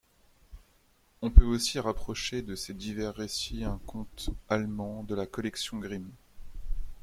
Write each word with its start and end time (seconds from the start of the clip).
On 1.21 1.29
peut 1.29 1.43
aussi 1.45 1.79
rapprocher 1.79 2.41
de 2.41 2.55
ces 2.55 2.73
divers 2.73 3.13
récits 3.13 3.63
un 3.63 3.79
conte 3.85 4.31
allemand 4.49 5.03
de 5.03 5.13
la 5.13 5.27
collection 5.27 5.77
Grimm. 5.77 6.09